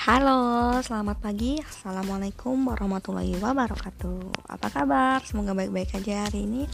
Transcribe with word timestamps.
Halo, 0.00 0.80
selamat 0.80 1.20
pagi. 1.20 1.60
Assalamualaikum 1.60 2.56
warahmatullahi 2.72 3.36
wabarakatuh. 3.36 4.48
Apa 4.48 4.72
kabar? 4.72 5.20
Semoga 5.28 5.52
baik-baik 5.52 5.92
aja 5.92 6.24
hari 6.24 6.48
ini. 6.48 6.64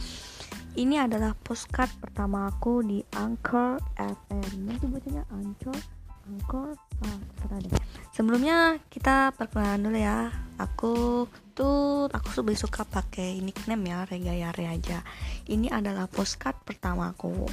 Ini 0.79 1.03
adalah 1.03 1.35
postcard 1.35 1.91
pertama 1.99 2.47
aku 2.47 2.87
di 2.87 3.03
Anchor 3.19 3.83
FM. 3.99 4.71
Nanti 4.71 4.87
bacanya 4.87 5.27
Anchor, 5.35 5.75
Anchor, 6.23 6.71
ah, 7.03 7.59
deh. 7.59 7.83
Sebelumnya 8.15 8.79
kita 8.87 9.35
perkenalan 9.35 9.83
dulu 9.83 9.99
ya. 9.99 10.31
Aku 10.63 11.27
tuh 11.51 12.07
aku 12.07 12.31
lebih 12.39 12.55
suka 12.55 12.87
pakai 12.87 13.43
nickname 13.43 13.91
ya, 13.91 14.07
Rega 14.07 14.39
Yare 14.39 14.71
aja. 14.71 15.03
Ini 15.51 15.67
adalah 15.75 16.07
postcard 16.07 16.63
pertama 16.63 17.11
aku. 17.11 17.43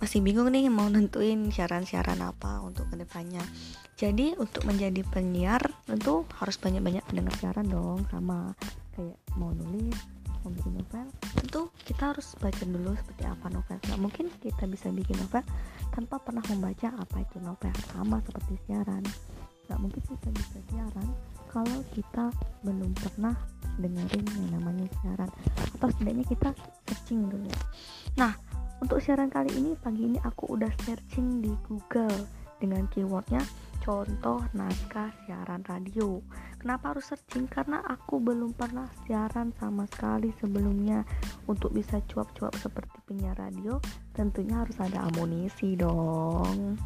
Masih 0.00 0.24
bingung 0.24 0.48
nih 0.48 0.72
mau 0.72 0.88
nentuin 0.88 1.52
siaran-siaran 1.52 2.16
apa 2.24 2.64
untuk 2.64 2.88
ke 2.88 2.96
depannya 2.96 3.44
jadi 3.98 4.38
untuk 4.38 4.62
menjadi 4.62 5.02
penyiar 5.10 5.58
tentu 5.82 6.22
harus 6.38 6.54
banyak-banyak 6.62 7.02
pendengar 7.10 7.34
siaran 7.42 7.66
dong 7.66 8.06
sama 8.14 8.54
kayak 8.94 9.18
mau 9.34 9.50
nulis 9.50 9.98
mau 10.46 10.54
bikin 10.54 10.78
novel. 10.78 11.06
Tentu 11.34 11.60
kita 11.82 12.14
harus 12.14 12.38
baca 12.38 12.62
dulu 12.62 12.94
seperti 12.94 13.26
apa 13.26 13.50
novel. 13.50 13.76
Nggak 13.82 14.00
mungkin 14.00 14.26
kita 14.38 14.64
bisa 14.70 14.86
bikin 14.94 15.18
novel 15.18 15.42
tanpa 15.90 16.22
pernah 16.22 16.46
membaca 16.46 16.94
apa 16.94 17.26
itu 17.26 17.42
novel 17.42 17.74
sama 17.90 18.22
seperti 18.22 18.54
siaran. 18.70 19.02
Nggak 19.66 19.78
mungkin 19.82 20.02
kita 20.06 20.28
bisa 20.30 20.58
siaran 20.70 21.08
kalau 21.50 21.82
kita 21.90 22.30
belum 22.62 22.94
pernah 23.02 23.34
dengerin 23.82 24.26
yang 24.30 24.62
namanya 24.62 24.86
siaran. 25.02 25.30
Atau 25.74 25.90
setidaknya 25.90 26.22
kita 26.22 26.54
searching 27.08 27.24
dulu 27.24 27.48
nah 28.20 28.36
untuk 28.84 29.00
siaran 29.00 29.32
kali 29.32 29.48
ini 29.56 29.72
pagi 29.80 30.04
ini 30.04 30.20
aku 30.20 30.52
udah 30.52 30.68
searching 30.84 31.40
di 31.40 31.48
Google 31.64 32.12
dengan 32.60 32.84
keywordnya 32.92 33.40
contoh 33.88 34.44
naskah 34.52 35.08
siaran 35.24 35.64
radio. 35.64 36.20
Kenapa 36.60 36.92
harus 36.92 37.08
searching? 37.08 37.48
Karena 37.48 37.80
aku 37.88 38.20
belum 38.20 38.52
pernah 38.52 38.84
siaran 39.08 39.56
sama 39.56 39.88
sekali 39.88 40.28
sebelumnya. 40.36 41.08
Untuk 41.48 41.72
bisa 41.72 41.96
cuap-cuap 42.04 42.52
seperti 42.60 43.00
penyiar 43.08 43.40
radio 43.40 43.80
tentunya 44.12 44.60
harus 44.60 44.76
ada 44.76 45.08
amunisi 45.08 45.72
dong. 45.72 46.76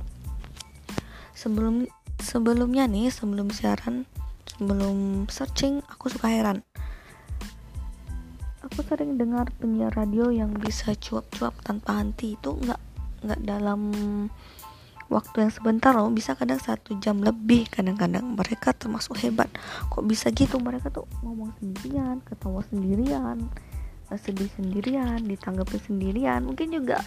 Sebelum 1.35 1.91
sebelumnya 2.23 2.87
nih 2.87 3.11
sebelum 3.11 3.51
siaran 3.51 4.07
sebelum 4.47 5.27
searching 5.27 5.83
aku 5.91 6.07
suka 6.07 6.31
heran. 6.31 6.63
Aku 8.63 8.79
sering 8.87 9.19
dengar 9.19 9.51
penyiar 9.59 9.91
radio 9.99 10.31
yang 10.31 10.55
bisa 10.55 10.95
cuap-cuap 10.95 11.59
tanpa 11.67 11.99
henti 11.99 12.39
itu 12.39 12.55
nggak 12.63 12.79
nggak 13.27 13.41
dalam 13.43 13.91
waktu 15.13 15.45
yang 15.45 15.53
sebentar 15.53 15.93
loh 15.93 16.09
bisa 16.09 16.33
kadang 16.33 16.57
satu 16.57 16.97
jam 16.97 17.21
lebih 17.21 17.69
kadang-kadang. 17.69 18.25
Mereka 18.33 18.73
termasuk 18.73 19.21
hebat. 19.21 19.53
Kok 19.93 20.09
bisa 20.09 20.33
gitu? 20.33 20.57
Mereka 20.57 20.89
tuh 20.89 21.05
ngomong 21.21 21.53
sendirian 21.61 22.25
ketawa 22.25 22.65
sendirian 22.65 23.53
eh, 24.09 24.19
sedih 24.19 24.49
sendirian 24.57 25.21
ditanggapi 25.21 25.77
sendirian 25.85 26.49
mungkin 26.49 26.73
juga 26.73 27.05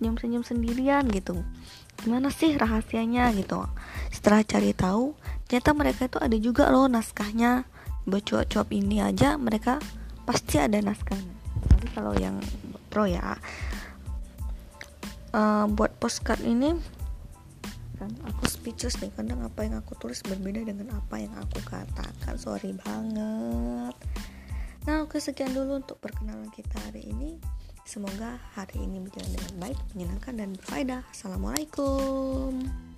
senyum-senyum 0.00 0.42
sendirian 0.42 1.04
gitu. 1.12 1.44
Gimana 2.00 2.32
sih 2.32 2.56
rahasianya 2.56 3.30
gitu? 3.36 3.68
Setelah 4.08 4.42
cari 4.42 4.72
tahu 4.72 5.12
ternyata 5.46 5.70
mereka 5.76 6.00
itu 6.08 6.18
ada 6.18 6.36
juga 6.40 6.72
loh 6.72 6.88
naskahnya. 6.88 7.68
Buat 8.02 8.26
cuap-cuap 8.26 8.68
ini 8.74 8.98
aja 8.98 9.38
mereka 9.38 9.78
pasti 10.26 10.58
ada 10.58 10.80
naskahnya. 10.80 11.36
Tapi 11.70 11.86
kalau 11.92 12.16
yang 12.18 12.40
pro 12.90 13.06
ya 13.06 13.38
uh, 15.32 15.64
buat 15.68 15.92
postcard 16.02 16.42
ini 16.44 16.76
kan? 18.02 18.10
Aku 18.34 18.50
speechless 18.50 18.98
nih 18.98 19.14
kadang 19.14 19.46
apa 19.46 19.62
yang 19.62 19.78
aku 19.78 19.94
tulis 19.94 20.18
berbeda 20.26 20.66
dengan 20.66 20.98
apa 20.98 21.22
yang 21.22 21.30
aku 21.38 21.62
katakan. 21.62 22.34
Sorry 22.34 22.74
banget. 22.74 23.94
Nah 24.82 25.06
oke 25.06 25.22
sekian 25.22 25.54
dulu 25.54 25.78
untuk 25.78 26.02
perkenalan 26.02 26.50
kita 26.50 26.82
hari 26.90 27.06
ini. 27.06 27.38
Semoga 27.86 28.38
hari 28.58 28.82
ini 28.82 29.02
berjalan 29.02 29.30
dengan 29.30 29.54
baik 29.58 29.78
menyenangkan 29.94 30.34
dan 30.34 30.48
berfaedah. 30.58 31.02
Assalamualaikum 31.14 32.91